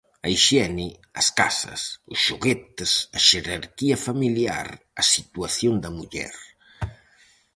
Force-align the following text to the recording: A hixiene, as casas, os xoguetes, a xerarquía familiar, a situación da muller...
A 0.25 0.27
hixiene, 0.33 0.87
as 1.21 1.27
casas, 1.39 1.81
os 2.13 2.19
xoguetes, 2.25 2.91
a 3.17 3.19
xerarquía 3.27 3.97
familiar, 4.07 4.67
a 5.01 5.03
situación 5.15 5.73
da 5.83 5.89
muller... 5.97 6.35